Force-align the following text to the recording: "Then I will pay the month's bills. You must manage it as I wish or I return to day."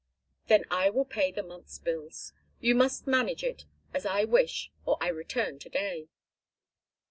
"Then 0.47 0.65
I 0.71 0.89
will 0.89 1.05
pay 1.05 1.31
the 1.31 1.43
month's 1.43 1.77
bills. 1.77 2.33
You 2.59 2.73
must 2.73 3.05
manage 3.05 3.43
it 3.43 3.65
as 3.93 4.03
I 4.03 4.23
wish 4.23 4.71
or 4.83 4.97
I 4.99 5.09
return 5.09 5.59
to 5.59 5.69
day." 5.69 6.07